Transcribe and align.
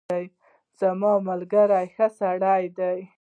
زما 0.79 1.13
ملګری 1.27 1.85
ښه 1.95 2.07
سړی 2.19 2.65
دی. 2.77 2.99